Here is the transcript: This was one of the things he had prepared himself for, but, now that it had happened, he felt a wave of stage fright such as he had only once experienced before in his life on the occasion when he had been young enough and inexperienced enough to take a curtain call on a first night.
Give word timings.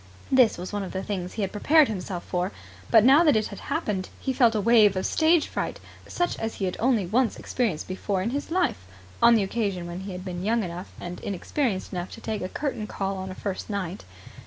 This 0.31 0.57
was 0.57 0.73
one 0.73 0.81
of 0.81 0.93
the 0.93 1.03
things 1.03 1.33
he 1.33 1.43
had 1.43 1.51
prepared 1.51 1.87
himself 1.87 2.23
for, 2.23 2.51
but, 2.89 3.03
now 3.03 3.23
that 3.23 3.35
it 3.35 3.49
had 3.49 3.59
happened, 3.59 4.09
he 4.19 4.33
felt 4.33 4.55
a 4.55 4.59
wave 4.59 4.95
of 4.95 5.05
stage 5.05 5.45
fright 5.45 5.79
such 6.07 6.35
as 6.39 6.55
he 6.55 6.65
had 6.65 6.75
only 6.79 7.05
once 7.05 7.37
experienced 7.37 7.87
before 7.87 8.23
in 8.23 8.31
his 8.31 8.49
life 8.49 8.87
on 9.21 9.35
the 9.35 9.43
occasion 9.43 9.85
when 9.85 9.99
he 9.99 10.11
had 10.13 10.25
been 10.25 10.43
young 10.43 10.63
enough 10.63 10.89
and 10.99 11.19
inexperienced 11.19 11.91
enough 11.93 12.09
to 12.13 12.19
take 12.19 12.41
a 12.41 12.49
curtain 12.49 12.87
call 12.87 13.15
on 13.17 13.29
a 13.29 13.35
first 13.35 13.69
night. 13.69 14.03